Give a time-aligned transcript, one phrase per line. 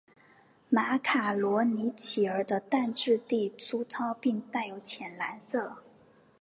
[0.67, 5.83] 马卡罗尼企鹅的蛋质地粗糙并带有浅蓝色。